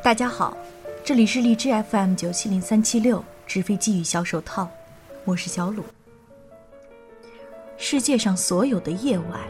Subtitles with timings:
[0.00, 0.56] 大家好，
[1.04, 4.66] 这里是荔枝 FM 九七零三七六直飞机与小手套，
[5.24, 5.82] 我是小鲁。
[7.76, 9.40] 世界上所有的夜晚，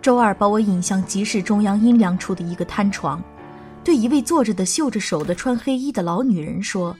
[0.00, 3.22] 周二把我引向集市中央阴凉处的一个摊床，
[3.84, 6.96] 对一位坐着的绣着手的穿黑衣的老女人说：“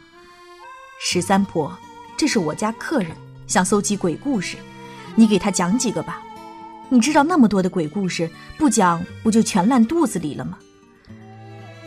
[1.00, 1.72] 十三婆，
[2.18, 3.10] 这是我家客人，
[3.46, 4.58] 想搜集鬼故事，
[5.16, 6.22] 你给他讲几个吧。
[6.90, 10.58] 你知道那么多的鬼故事，不讲不就全烂肚子里了吗？”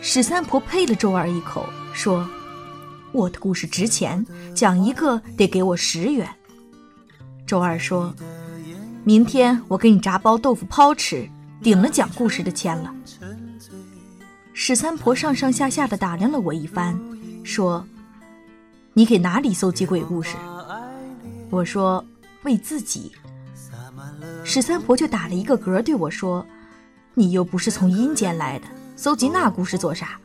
[0.08, 2.30] 史三婆呸了周二一口，说
[3.12, 4.24] ：“我的故事值钱，
[4.54, 6.30] 讲一个得给我十元。”
[7.48, 8.14] 周二说
[9.04, 11.28] ：“明天我给你炸包豆腐泡吃，
[11.64, 12.94] 顶了讲故事的钱了。”
[14.54, 16.96] 史三婆上上下下的打量了我一番，
[17.44, 17.84] 说
[18.94, 20.38] ：“你给哪里搜集鬼故事？”
[21.50, 22.06] 我说
[22.46, 23.12] ：“为自己。”
[24.46, 26.46] 史三婆就打了一个嗝，对我说
[27.16, 30.20] ：“你又不是从阴间来的。”搜集那故事做啥？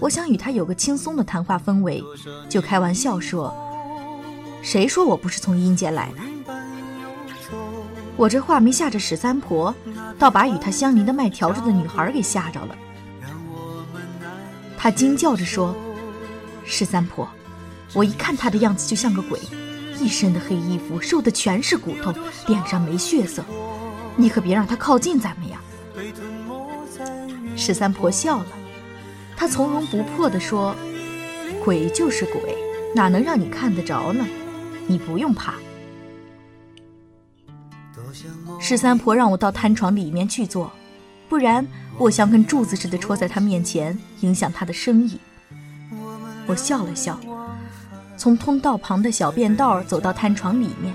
[0.00, 2.02] 我想与他有个轻松的谈话氛围，
[2.48, 3.54] 就开玩笑说
[4.62, 6.54] ：“谁说我不是从阴间来的？”
[8.16, 9.74] 我这话没吓着史三婆，
[10.18, 12.74] 倒把与她相邻的卖笤帚的女孩给吓着了。
[14.78, 15.76] 她惊叫着说
[16.64, 17.28] ：“史三婆，
[17.92, 19.38] 我一看她的样子就像个鬼，
[19.98, 22.14] 一身的黑衣服，瘦的全是骨头，
[22.46, 23.44] 脸上没血色，
[24.16, 25.60] 你可别让她靠近咱们呀。”
[27.60, 28.46] 十三婆笑了，
[29.36, 30.74] 她从容不迫地说
[31.62, 32.56] ：“鬼就是鬼，
[32.94, 34.26] 哪能让你看得着呢？
[34.86, 35.52] 你不用怕。”
[38.58, 40.72] 十三婆让我到摊床里面去坐，
[41.28, 41.66] 不然
[41.98, 45.20] 我像根柱子似的戳在她面前，影响她的生意。
[46.46, 47.20] 我笑了笑，
[48.16, 50.94] 从通道旁的小便道走到摊床里面。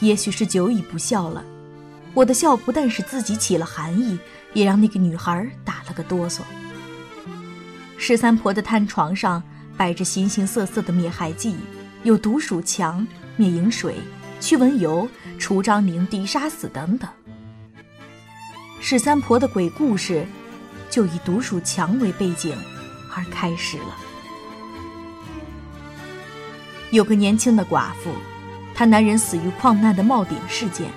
[0.00, 1.44] 也许是久已不笑了，
[2.14, 4.18] 我的笑不但使自己起了寒意。
[4.54, 6.40] 也让那个女孩打了个哆嗦。
[7.98, 9.42] 十三婆的摊床上
[9.76, 11.54] 摆着形形色色的灭害剂，
[12.02, 13.96] 有毒鼠强、灭蝇水、
[14.40, 15.06] 驱蚊油、
[15.38, 17.08] 除蟑灵、敌杀死等等。
[18.80, 20.26] 十三婆的鬼故事
[20.88, 22.56] 就以毒鼠强为背景
[23.14, 23.96] 而开始了。
[26.90, 28.10] 有个年轻的寡妇，
[28.74, 30.88] 她男人死于矿难的冒顶事件。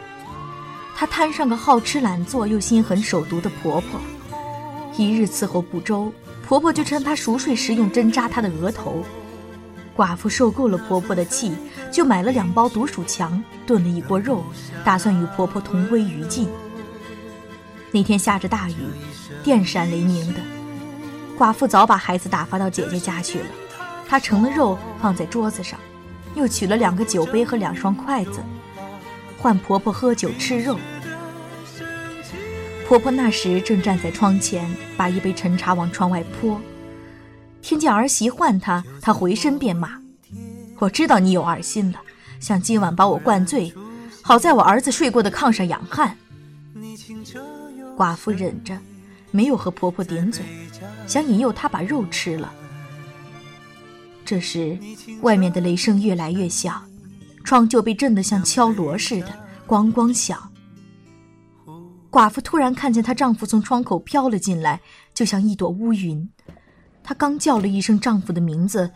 [1.02, 4.00] 她摊上个好吃懒做又心狠手毒的婆婆，
[4.96, 6.14] 一日伺候不周，
[6.46, 9.04] 婆婆就趁她熟睡时用针扎她的额头。
[9.98, 11.54] 寡妇受够了婆婆的气，
[11.92, 14.44] 就买了两包毒鼠强，炖了一锅肉，
[14.86, 16.48] 打算与婆婆同归于尽。
[17.90, 18.76] 那天下着大雨，
[19.44, 20.40] 电闪雷鸣的，
[21.36, 23.46] 寡妇早把孩子打发到姐姐家去了。
[24.08, 25.80] 她盛了肉放在桌子上，
[26.36, 28.34] 又取了两个酒杯和两双筷子。
[29.40, 30.78] 换婆婆喝酒吃肉。
[32.92, 36.60] 婆婆那时正站在窗前，把一杯陈茶往窗外泼。
[37.62, 40.02] 听见儿媳唤她，她回身便骂
[40.78, 42.02] ：“我知道你有二心了，
[42.42, 43.74] 想今晚把我灌醉，
[44.22, 46.18] 好在我儿子睡过的炕上养汗。”
[47.96, 48.78] 寡妇忍着，
[49.32, 50.44] 没有和婆婆顶嘴，
[51.08, 52.52] 想引诱她把肉吃了。
[54.26, 54.78] 这时，
[55.22, 56.84] 外面的雷声越来越响。
[57.46, 59.30] 窗就被震得像敲锣似的，
[59.66, 60.51] 咣咣响。
[62.12, 64.82] 寡妇突然看见她丈夫从窗口飘了进来，
[65.14, 66.30] 就像一朵乌云。
[67.02, 68.92] 她刚叫了一声丈夫的名字，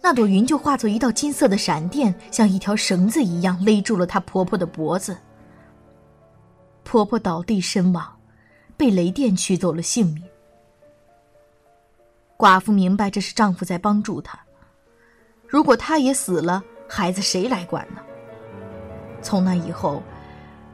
[0.00, 5.18] 那朵云就化作一道金色的闪电，像一条绳子一样勒住了她婆婆的脖子。
[6.84, 8.16] 婆婆倒地身亡，
[8.76, 10.22] 被雷电取走了性命。
[12.36, 14.38] 寡妇明白这是丈夫在帮助她，
[15.48, 16.62] 如果她也死了。
[16.88, 18.02] 孩子谁来管呢？
[19.22, 20.02] 从那以后，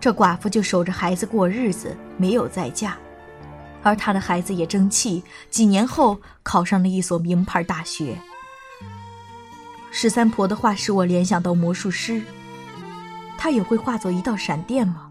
[0.01, 2.97] 这寡妇就守着孩子过日子，没有再嫁。
[3.83, 8.17] 而她的孩子也争气，几年后考上了一所名牌大学。
[9.91, 12.23] 十三婆的话使我联想到魔术师，
[13.39, 15.11] 他也会化作一道闪电吗？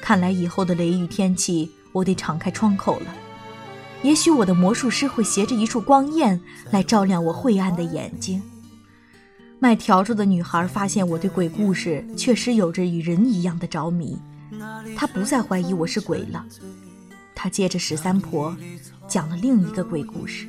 [0.00, 3.06] 看来以后的雷雨天气，我得敞开窗口了。
[4.02, 6.38] 也许我的魔术师会携着一束光焰
[6.72, 8.42] 来照亮我晦暗的眼睛。
[9.62, 14.18] 卖笤帚的女孩发现我对鬼故事确实有着与人一样的着迷，
[14.96, 16.44] 她不再怀疑我是鬼了。
[17.32, 18.56] 她接着十三婆
[19.06, 20.48] 讲了另一个鬼故事。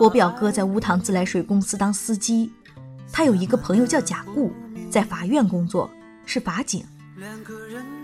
[0.00, 2.50] 我表哥在乌塘自来水公司当司机，
[3.12, 4.50] 他有一个朋友叫贾固，
[4.88, 5.90] 在法院工作，
[6.24, 6.82] 是法警。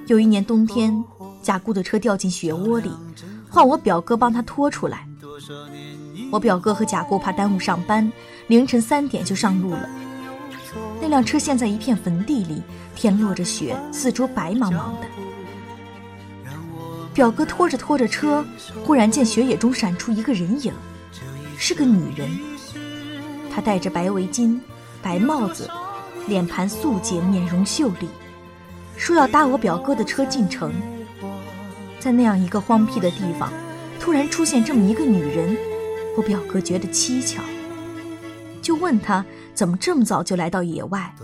[0.08, 1.02] 有一年冬天，
[1.42, 2.90] 贾固的车掉进雪窝里，
[3.48, 5.08] 换我表哥帮他拖出来。
[6.30, 8.10] 我表哥和贾固怕耽误上班，
[8.46, 9.88] 凌晨三点就上路了。
[11.00, 12.62] 那辆车陷在一片坟地里，
[12.94, 15.06] 天落着雪，四周白茫茫的。
[17.12, 18.44] 表哥拖着拖着车，
[18.84, 20.72] 忽然见雪野中闪出一个人影，
[21.58, 22.30] 是个女人。
[23.52, 24.60] 她戴着白围巾、
[25.02, 25.68] 白帽子，
[26.28, 28.08] 脸盘素洁，面容秀丽，
[28.96, 30.72] 说要搭我表哥的车进城。
[31.98, 33.52] 在那样一个荒僻的地方，
[33.98, 35.56] 突然出现这么一个女人，
[36.16, 37.40] 我表哥觉得蹊跷，
[38.60, 39.24] 就问他
[39.54, 41.14] 怎么这么早就来到野外。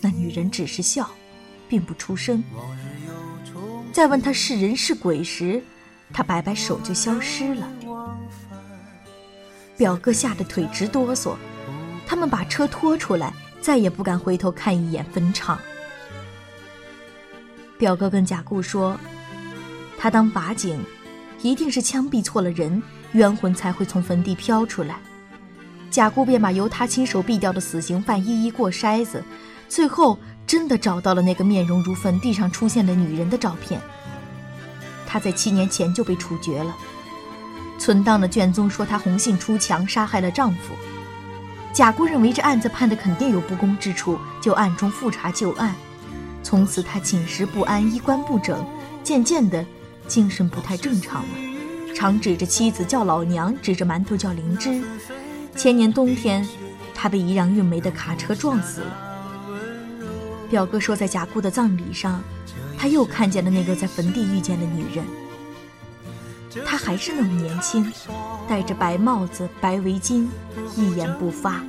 [0.00, 1.08] 那女人只是笑，
[1.68, 2.42] 并不出声。
[3.92, 5.62] 再问他是人是鬼时，
[6.12, 7.68] 他摆摆手就消失了。
[9.76, 11.34] 表哥吓得腿直哆嗦，
[12.06, 15.58] 他们把车拖出来，再也不敢回头看一眼坟场。
[17.78, 18.98] 表哥跟贾固说。
[19.98, 20.78] 他当法警，
[21.42, 24.96] 一定是枪毙错了人，冤魂才会从坟地飘出来。
[25.90, 29.22] 贾姑便把由他亲手毙掉的死刑犯一一过筛子，
[29.68, 33.80] 最后真的找到了那个面容如坟地上出现的女人的照片。
[35.06, 36.76] 她在七年前就被处决了。
[37.78, 40.74] 存档的卷宗说她红杏出墙，杀害了丈夫。
[41.72, 45.74] 贾姑认为这案子判的肯定有不公之处，就暗中复查旧案。
[46.42, 48.66] 从此她寝食不安，衣冠不整，
[49.04, 49.64] 渐渐的。
[50.06, 51.28] 精神不太正常了，
[51.94, 54.82] 常指着妻子叫老娘，指着馒头叫灵芝。
[55.54, 56.46] 前年冬天，
[56.94, 58.96] 他被一辆运煤的卡车撞死了。
[60.50, 62.22] 表哥说，在贾固的葬礼上，
[62.78, 65.04] 他又看见了那个在坟地遇见的女人。
[66.64, 67.92] 她还是那么年轻，
[68.48, 70.26] 戴着白帽子、白围巾，
[70.76, 71.62] 一言不发。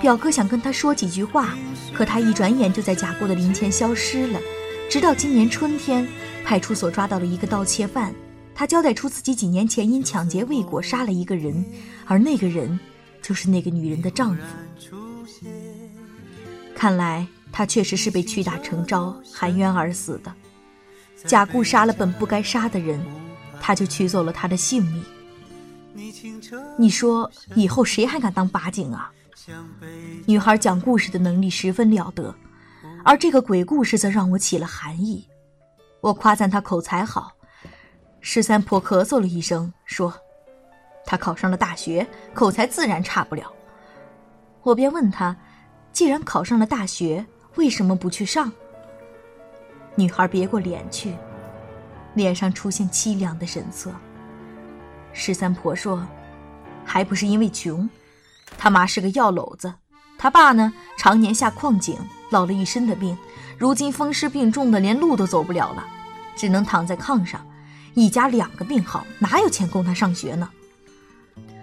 [0.00, 1.54] 表哥想跟他说几句话，
[1.92, 4.40] 可他一转眼就在贾固的灵前消失了。
[4.90, 6.08] 直到今年春天。
[6.44, 8.14] 派出所抓到了一个盗窃犯，
[8.54, 11.64] 他交代出自己几年前因抢劫未果杀了一个人，
[12.04, 12.78] 而那个人
[13.22, 14.42] 就是那个女人的丈夫。
[16.76, 20.32] 看来他确实是被屈打成招、含冤而死的。
[21.24, 23.00] 贾故杀了本不该杀的人，
[23.60, 25.02] 他就取走了他的性命。
[26.76, 29.10] 你说以后谁还敢当法警啊？
[30.26, 32.34] 女孩讲故事的能力十分了得，
[33.04, 35.26] 而这个鬼故事则让我起了寒意。
[36.04, 37.32] 我夸赞他口才好，
[38.20, 40.12] 十三婆咳嗽了一声，说
[41.06, 43.50] ：“他考上了大学，口才自然差不了。”
[44.62, 45.34] 我便问他
[45.92, 47.24] ：“既然考上了大学，
[47.54, 48.52] 为什么不去上？”
[49.96, 51.16] 女孩别过脸去，
[52.12, 53.90] 脸上出现凄凉的神色。
[55.14, 56.06] 十三婆说
[56.84, 57.88] ：“还不是因为穷，
[58.58, 59.72] 他妈是个药篓子，
[60.18, 61.96] 他爸呢，常年下矿井，
[62.30, 63.16] 落了一身的病，
[63.58, 65.86] 如今风湿病重的连路都走不了了。”
[66.36, 67.40] 只能躺在炕上，
[67.94, 70.50] 一家两个病号，哪有钱供他上学呢？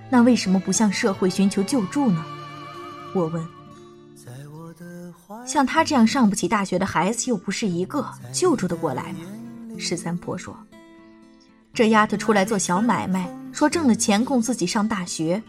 [0.09, 2.23] 那为什么不向社会寻求救助呢？
[3.13, 3.45] 我问。
[5.45, 9.19] 像他这样上不起大学的孩子又不是一个，救助得过来吗？
[9.77, 10.55] 十三婆说。
[11.73, 15.43] 这丫头出来做小买卖，说挣了钱供自己上大学，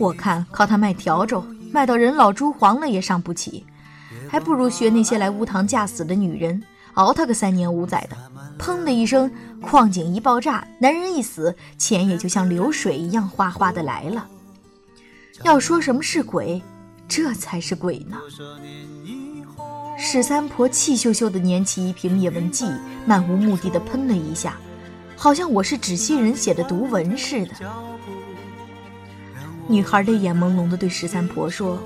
[0.00, 3.64] 我看靠她卖笤帚，卖到人老珠黄了也上不起，
[4.28, 6.62] 还不如学那些来乌堂嫁死的女人，
[6.94, 8.16] 熬他个三年五载的。
[8.58, 9.30] 砰的一声，
[9.60, 14.26] 矿井一爆炸，男人一死，钱也就像流水一样哗哗的来了。
[15.44, 16.60] 要说什么是鬼，
[17.06, 18.18] 这才是鬼呢。
[19.96, 22.68] 史三婆气咻咻地捻起一瓶灭蚊剂，
[23.06, 24.56] 漫无目的地喷了一下，
[25.16, 27.54] 好像我是纸西人写的毒文似的。
[29.68, 31.78] 女孩泪眼朦胧地对十三婆说：“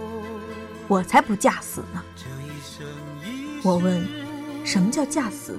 [0.89, 2.03] 我才不嫁死呢。”
[3.63, 4.07] 我问
[4.65, 5.59] ：“什么叫嫁死？”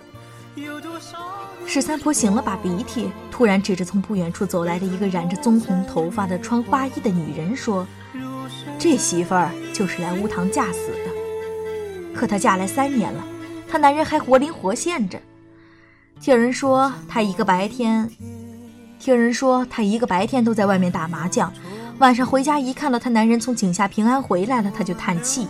[1.66, 7.88] 十三婆擤了把鼻涕，突然指着从不远处走来的一个染着棕红头发的穿花衣的女人说
[8.78, 12.14] ：“这媳妇儿就是来乌堂嫁死的。
[12.14, 13.24] 可她嫁来三年了，
[13.68, 15.20] 她男人还活灵活现着。
[16.22, 18.12] 听人说她一个白天，
[19.00, 21.52] 听人说她一个白天都在外面打麻将，
[22.00, 25.48] 晚上回家一看到她男人从井下平安回来了，她就叹气，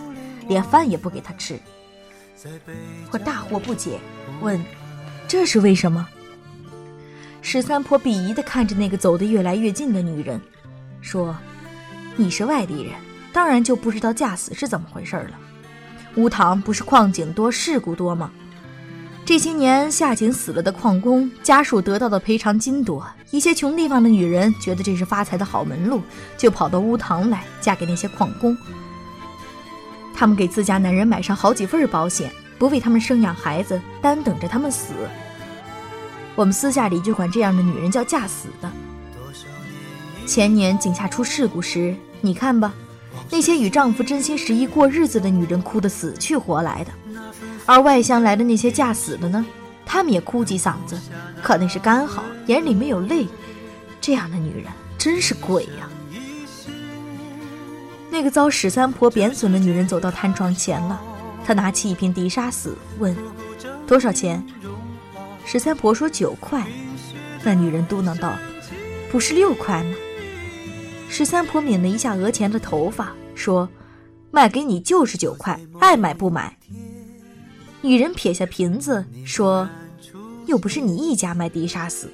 [0.48, 1.58] 连饭也不给她吃。
[3.10, 3.98] 我大惑不解，
[4.40, 4.62] 问。”
[5.26, 6.06] 这是为什么？
[7.40, 10.40] 十三婆鄙夷地看着那个走得越来越近的女人，
[11.00, 11.34] 说
[12.16, 12.92] ：“你是外地人，
[13.32, 15.30] 当然就不知道嫁死是怎么回事了。
[16.16, 18.30] 乌塘不是矿井多、事故多吗？
[19.24, 26.02] 这些年下井死了的矿工家属得到的赔偿金多，一些穷地方的女人觉得这是发财的好门路，
[26.36, 28.56] 就跑到乌塘来嫁给那些矿工。
[30.14, 34.94] 他们给自家男人买上好几份保险。”不为他们生养孩子，单等着他们死。
[36.36, 38.70] 我们私下里就管这样的女人叫嫁死的。
[40.24, 42.72] 前年井下出事故时，你看吧，
[43.28, 46.92] 那些与丈夫真心实意过日子的女人哭得死去活来的，
[47.66, 49.44] 而外乡来的那些嫁死的呢，
[49.84, 50.96] 他们也哭几嗓子，
[51.42, 53.26] 可那是干嚎，眼里没有泪。
[54.00, 55.90] 这样的女人真是鬼呀！
[58.14, 61.02] 那个遭史三婆贬损的女人走到摊床前了，
[61.44, 63.12] 她拿起一瓶迪沙死，问
[63.88, 64.40] ：“多少钱？”
[65.44, 66.64] 史三婆说：“九块。”
[67.42, 68.32] 那女人嘟囔道
[69.10, 69.96] ：“不是六块吗？”
[71.10, 73.68] 史三婆抿了一下额前的头发，说
[74.30, 76.56] ：“卖给你就是九块，爱买不买。”
[77.82, 79.68] 女人撇下瓶子说
[80.46, 82.08] ：“又不是你一家卖迪沙死。”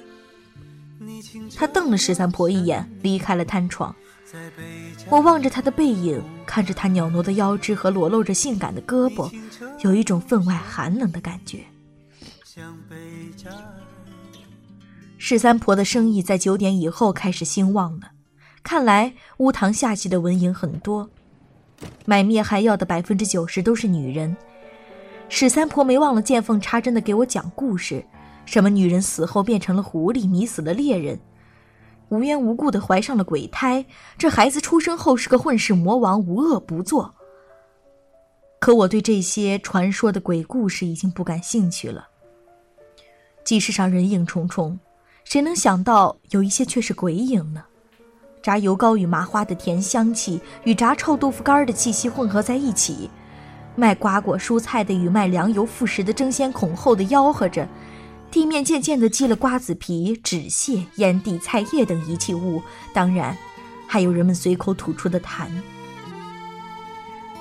[1.55, 3.95] 他瞪了十三婆一眼，离开了摊床。
[5.09, 9.31] 我望着他的背影，看着他袅娜的腰肢和裸露着性感的胳膊，
[9.83, 11.65] 有一种分外寒冷的感觉。
[15.17, 18.11] 十三婆的生意在九点以后开始兴旺了，
[18.63, 21.09] 看来乌堂下棋的文营很多，
[22.05, 24.35] 买灭害药的百分之九十都是女人。
[25.29, 28.03] 史三婆没忘了见缝插针的给我讲故事，
[28.45, 31.19] 什么女人死后变成了狐狸，迷死了猎人，
[32.11, 33.85] 无缘无故的怀上了鬼胎，
[34.17, 37.15] 这孩子出生后是个混世魔王，无恶不作。
[38.59, 42.09] 可我对这些传说的鬼故事已经不感兴趣了。
[43.45, 44.77] 集市上人影重重，
[45.23, 47.63] 谁能想到有一些却是鬼影呢？
[48.41, 53.09] 炸油糕与麻花的甜香气与炸臭豆腐干的气息混合在一起。
[53.77, 57.65] 卖瓜果蔬菜的与卖粮油副食的争先恐后的吆喝着，
[58.31, 63.37] 地面渐渐地积了瓜子皮、纸屑、烟蒂、菜叶等遗弃物，当然，
[63.85, 65.47] 还有人们随口吐出的痰。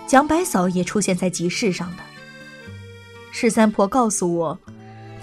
[0.06, 2.02] 蒋百嫂也出现在集市上的。
[3.30, 4.58] 十三婆告诉我，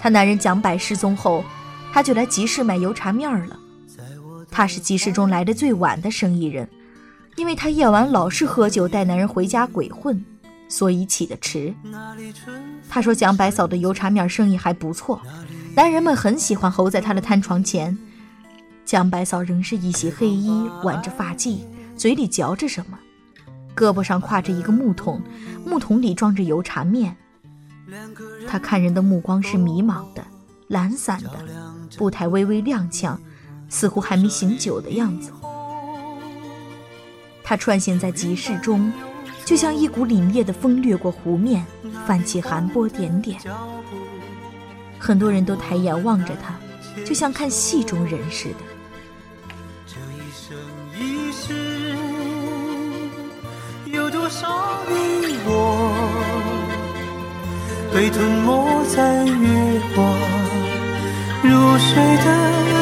[0.00, 1.44] 她男人蒋百失踪后，
[1.92, 3.58] 她就来集市买油茶面了。
[4.50, 6.66] 她是集市中来的最晚的生意人，
[7.36, 10.24] 因为她夜晚老是喝酒带男人回家鬼混。
[10.70, 11.72] 所以起得迟。
[12.90, 15.18] 她说蒋百嫂的油茶面生意还不错，
[15.78, 17.96] 男人们很喜欢候在她的摊床前。
[18.84, 21.60] 江百嫂仍是一袭黑衣，挽着发髻，
[21.96, 22.98] 嘴里嚼着什么，
[23.76, 25.22] 胳膊上挎着一个木桶，
[25.64, 27.16] 木桶里装着油茶面。
[28.48, 30.26] 他看人的目光是迷茫的、
[30.66, 31.30] 懒散的，
[31.96, 33.16] 步态微微踉跄，
[33.68, 35.30] 似乎还没醒酒的样子。
[37.44, 38.92] 他穿行在集市中。
[39.44, 41.64] 就像一股凛冽的风掠过湖面，
[42.06, 43.40] 泛起寒波点点。
[44.98, 46.54] 很多人都抬眼望着他，
[47.04, 48.56] 就像看戏中人似的。
[49.86, 50.56] 这一生
[50.98, 51.96] 一世，
[53.86, 54.94] 有多少你
[55.46, 55.50] 我
[57.94, 59.96] 被吞没在月光
[61.42, 62.77] 如水的。